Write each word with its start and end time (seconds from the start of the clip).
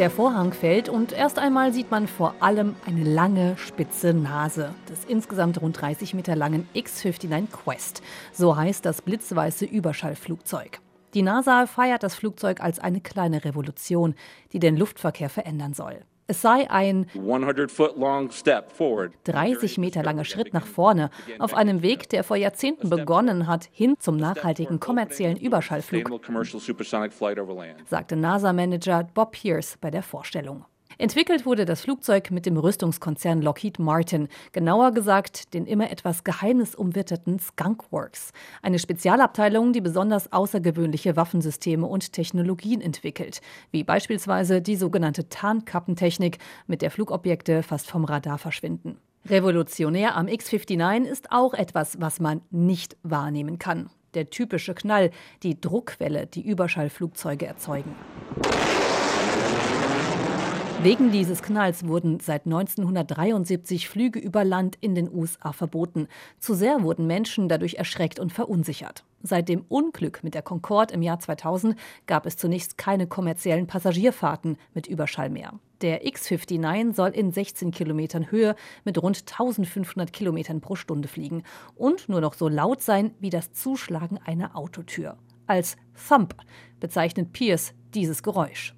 Der 0.00 0.08
Vorhang 0.08 0.54
fällt 0.54 0.88
und 0.88 1.12
erst 1.12 1.38
einmal 1.38 1.74
sieht 1.74 1.90
man 1.90 2.08
vor 2.08 2.34
allem 2.40 2.74
eine 2.86 3.04
lange, 3.04 3.58
spitze 3.58 4.14
Nase 4.14 4.74
des 4.88 5.04
insgesamt 5.04 5.60
rund 5.60 5.78
30 5.78 6.14
Meter 6.14 6.34
langen 6.34 6.66
X-59 6.72 7.48
Quest. 7.52 8.00
So 8.32 8.56
heißt 8.56 8.86
das 8.86 9.02
blitzweiße 9.02 9.66
Überschallflugzeug. 9.66 10.80
Die 11.12 11.20
NASA 11.20 11.66
feiert 11.66 12.02
das 12.02 12.14
Flugzeug 12.14 12.62
als 12.62 12.78
eine 12.78 13.02
kleine 13.02 13.44
Revolution, 13.44 14.14
die 14.54 14.58
den 14.58 14.78
Luftverkehr 14.78 15.28
verändern 15.28 15.74
soll. 15.74 16.00
Es 16.30 16.42
sei 16.42 16.70
ein 16.70 17.06
30 19.24 19.78
Meter 19.78 20.04
langer 20.04 20.24
Schritt 20.24 20.54
nach 20.54 20.64
vorne 20.64 21.10
auf 21.40 21.54
einem 21.54 21.82
Weg, 21.82 22.08
der 22.10 22.22
vor 22.22 22.36
Jahrzehnten 22.36 22.88
begonnen 22.88 23.48
hat, 23.48 23.68
hin 23.72 23.96
zum 23.98 24.16
nachhaltigen 24.16 24.78
kommerziellen 24.78 25.36
Überschallflug, 25.36 26.08
sagte 27.88 28.14
NASA-Manager 28.14 29.08
Bob 29.12 29.32
Pierce 29.32 29.76
bei 29.80 29.90
der 29.90 30.04
Vorstellung. 30.04 30.66
Entwickelt 31.00 31.46
wurde 31.46 31.64
das 31.64 31.80
Flugzeug 31.80 32.30
mit 32.30 32.44
dem 32.44 32.58
Rüstungskonzern 32.58 33.40
Lockheed 33.40 33.78
Martin, 33.78 34.28
genauer 34.52 34.92
gesagt 34.92 35.54
den 35.54 35.64
immer 35.64 35.90
etwas 35.90 36.24
geheimnisumwitterten 36.24 37.38
Skunk 37.38 37.90
Works, 37.90 38.32
eine 38.60 38.78
Spezialabteilung, 38.78 39.72
die 39.72 39.80
besonders 39.80 40.30
außergewöhnliche 40.30 41.16
Waffensysteme 41.16 41.86
und 41.86 42.12
Technologien 42.12 42.82
entwickelt, 42.82 43.40
wie 43.70 43.82
beispielsweise 43.82 44.60
die 44.60 44.76
sogenannte 44.76 45.30
Tarnkappentechnik, 45.30 46.36
mit 46.66 46.82
der 46.82 46.90
Flugobjekte 46.90 47.62
fast 47.62 47.90
vom 47.90 48.04
Radar 48.04 48.36
verschwinden. 48.36 48.98
Revolutionär 49.24 50.16
am 50.16 50.28
X-59 50.28 51.06
ist 51.06 51.32
auch 51.32 51.54
etwas, 51.54 51.98
was 51.98 52.20
man 52.20 52.42
nicht 52.50 52.98
wahrnehmen 53.04 53.58
kann. 53.58 53.88
Der 54.12 54.28
typische 54.28 54.74
Knall, 54.74 55.12
die 55.44 55.58
Druckwelle, 55.58 56.26
die 56.26 56.46
Überschallflugzeuge 56.46 57.46
erzeugen. 57.46 57.94
Wegen 60.82 61.12
dieses 61.12 61.42
Knalls 61.42 61.86
wurden 61.86 62.20
seit 62.20 62.46
1973 62.46 63.86
Flüge 63.86 64.18
über 64.18 64.44
Land 64.44 64.78
in 64.80 64.94
den 64.94 65.12
USA 65.12 65.52
verboten. 65.52 66.08
Zu 66.38 66.54
sehr 66.54 66.82
wurden 66.82 67.06
Menschen 67.06 67.50
dadurch 67.50 67.74
erschreckt 67.74 68.18
und 68.18 68.32
verunsichert. 68.32 69.04
Seit 69.22 69.50
dem 69.50 69.66
Unglück 69.68 70.24
mit 70.24 70.32
der 70.32 70.40
Concorde 70.40 70.94
im 70.94 71.02
Jahr 71.02 71.18
2000 71.18 71.76
gab 72.06 72.24
es 72.24 72.38
zunächst 72.38 72.78
keine 72.78 73.06
kommerziellen 73.06 73.66
Passagierfahrten 73.66 74.56
mit 74.72 74.86
Überschall 74.86 75.28
mehr. 75.28 75.52
Der 75.82 76.06
X-59 76.06 76.94
soll 76.94 77.10
in 77.10 77.30
16 77.30 77.72
Kilometern 77.72 78.30
Höhe 78.30 78.56
mit 78.86 79.02
rund 79.02 79.18
1500 79.18 80.14
Kilometern 80.14 80.62
pro 80.62 80.76
Stunde 80.76 81.08
fliegen 81.08 81.42
und 81.74 82.08
nur 82.08 82.22
noch 82.22 82.32
so 82.32 82.48
laut 82.48 82.80
sein 82.80 83.10
wie 83.20 83.28
das 83.28 83.52
Zuschlagen 83.52 84.18
einer 84.24 84.56
Autotür. 84.56 85.18
Als 85.46 85.76
Thump 86.08 86.34
bezeichnet 86.80 87.34
Pierce 87.34 87.74
dieses 87.92 88.22
Geräusch. 88.22 88.74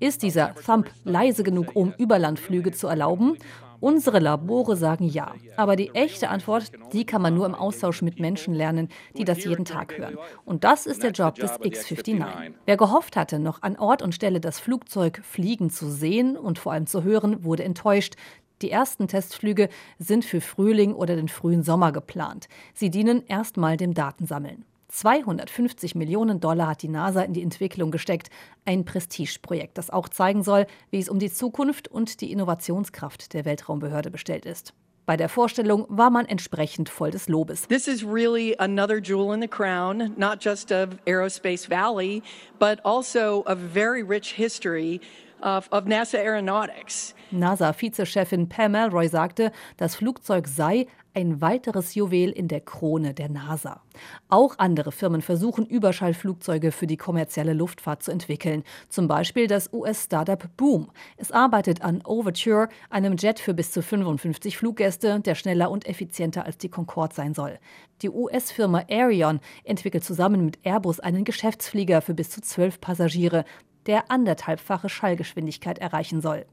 Ist 0.00 0.22
dieser 0.22 0.54
Thump 0.54 0.90
leise 1.04 1.44
genug, 1.44 1.76
um 1.76 1.94
Überlandflüge 1.96 2.72
zu 2.72 2.88
erlauben? 2.88 3.38
Unsere 3.82 4.20
Labore 4.20 4.76
sagen 4.76 5.08
ja. 5.08 5.34
Aber 5.56 5.74
die 5.74 5.90
echte 5.90 6.28
Antwort, 6.28 6.70
die 6.92 7.04
kann 7.04 7.20
man 7.20 7.34
nur 7.34 7.46
im 7.46 7.54
Austausch 7.54 8.00
mit 8.00 8.20
Menschen 8.20 8.54
lernen, 8.54 8.88
die 9.16 9.24
das 9.24 9.44
jeden 9.44 9.64
Tag 9.64 9.98
hören. 9.98 10.18
Und 10.44 10.62
das 10.62 10.86
ist 10.86 11.02
der 11.02 11.10
Job 11.10 11.34
des 11.34 11.58
X-59. 11.60 12.52
Wer 12.64 12.76
gehofft 12.76 13.16
hatte, 13.16 13.40
noch 13.40 13.62
an 13.62 13.76
Ort 13.76 14.02
und 14.02 14.14
Stelle 14.14 14.40
das 14.40 14.60
Flugzeug 14.60 15.20
fliegen 15.24 15.68
zu 15.68 15.90
sehen 15.90 16.36
und 16.36 16.60
vor 16.60 16.72
allem 16.72 16.86
zu 16.86 17.02
hören, 17.02 17.42
wurde 17.42 17.64
enttäuscht. 17.64 18.14
Die 18.62 18.70
ersten 18.70 19.08
Testflüge 19.08 19.68
sind 19.98 20.24
für 20.24 20.40
Frühling 20.40 20.94
oder 20.94 21.16
den 21.16 21.28
frühen 21.28 21.64
Sommer 21.64 21.90
geplant. 21.90 22.48
Sie 22.74 22.90
dienen 22.90 23.24
erstmal 23.26 23.76
dem 23.76 23.94
Datensammeln. 23.94 24.64
250 24.92 25.94
Millionen 25.94 26.38
Dollar 26.38 26.68
hat 26.68 26.82
die 26.82 26.88
NASA 26.88 27.22
in 27.22 27.32
die 27.32 27.42
Entwicklung 27.42 27.90
gesteckt. 27.90 28.28
Ein 28.66 28.84
Prestigeprojekt, 28.84 29.78
das 29.78 29.88
auch 29.88 30.08
zeigen 30.10 30.42
soll, 30.42 30.66
wie 30.90 30.98
es 30.98 31.08
um 31.08 31.18
die 31.18 31.32
Zukunft 31.32 31.88
und 31.88 32.20
die 32.20 32.30
Innovationskraft 32.30 33.32
der 33.32 33.46
Weltraumbehörde 33.46 34.10
bestellt 34.10 34.44
ist. 34.44 34.74
Bei 35.06 35.16
der 35.16 35.28
Vorstellung 35.28 35.86
war 35.88 36.10
man 36.10 36.26
entsprechend 36.26 36.88
voll 36.88 37.10
des 37.10 37.28
Lobes. 37.28 37.66
This 37.66 37.88
is 37.88 38.04
really 38.04 38.54
another 38.58 38.98
jewel 38.98 39.34
in 39.34 39.40
the 39.40 39.48
crown, 39.48 40.12
not 40.16 40.44
just 40.44 40.70
of 40.70 40.90
Aerospace 41.06 41.68
Valley, 41.68 42.22
but 42.60 42.78
also 42.84 43.42
a 43.46 43.56
very 43.56 44.02
rich 44.02 44.34
history 44.34 45.00
of, 45.40 45.68
of 45.72 45.86
NASA 45.86 46.18
Aeronautics. 46.18 47.14
NASA-Vizechefin 47.32 48.48
Pam 48.48 48.74
Elroy 48.74 49.08
sagte, 49.08 49.52
das 49.76 49.96
Flugzeug 49.96 50.46
sei 50.46 50.86
ein 51.14 51.40
weiteres 51.40 51.94
Juwel 51.94 52.30
in 52.30 52.48
der 52.48 52.60
Krone 52.60 53.14
der 53.14 53.28
NASA. 53.28 53.82
Auch 54.28 54.58
andere 54.58 54.92
Firmen 54.92 55.22
versuchen, 55.22 55.66
Überschallflugzeuge 55.66 56.72
für 56.72 56.86
die 56.86 56.96
kommerzielle 56.96 57.52
Luftfahrt 57.52 58.02
zu 58.02 58.10
entwickeln. 58.10 58.64
Zum 58.88 59.08
Beispiel 59.08 59.46
das 59.46 59.72
US-Startup 59.72 60.48
Boom. 60.56 60.90
Es 61.16 61.32
arbeitet 61.32 61.82
an 61.82 62.02
Overture, 62.04 62.68
einem 62.90 63.16
Jet 63.16 63.40
für 63.40 63.54
bis 63.54 63.72
zu 63.72 63.82
55 63.82 64.56
Fluggäste, 64.56 65.20
der 65.20 65.34
schneller 65.34 65.70
und 65.70 65.86
effizienter 65.86 66.44
als 66.44 66.58
die 66.58 66.68
Concorde 66.68 67.14
sein 67.14 67.34
soll. 67.34 67.58
Die 68.02 68.10
US-Firma 68.10 68.84
Aerion 68.88 69.40
entwickelt 69.64 70.04
zusammen 70.04 70.44
mit 70.44 70.58
Airbus 70.64 71.00
einen 71.00 71.24
Geschäftsflieger 71.24 72.00
für 72.00 72.14
bis 72.14 72.30
zu 72.30 72.40
zwölf 72.40 72.80
Passagiere, 72.80 73.44
der 73.86 74.10
anderthalbfache 74.10 74.88
Schallgeschwindigkeit 74.88 75.78
erreichen 75.78 76.20
soll. 76.20 76.46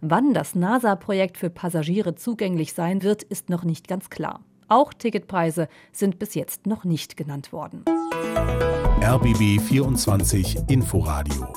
Wann 0.00 0.34
das 0.34 0.54
NASA-Projekt 0.54 1.38
für 1.38 1.50
Passagiere 1.50 2.14
zugänglich 2.14 2.72
sein 2.72 3.02
wird, 3.02 3.22
ist 3.22 3.50
noch 3.50 3.64
nicht 3.64 3.88
ganz 3.88 4.10
klar. 4.10 4.40
Auch 4.68 4.92
Ticketpreise 4.94 5.68
sind 5.92 6.18
bis 6.18 6.34
jetzt 6.34 6.66
noch 6.66 6.84
nicht 6.84 7.16
genannt 7.16 7.52
worden. 7.52 7.84
RBB 9.02 9.60
24 9.60 10.68
Inforadio 10.68 11.52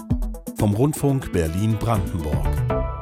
vom 0.57 0.73
Rundfunk 0.73 1.31
Berlin-Brandenburg. 1.31 2.97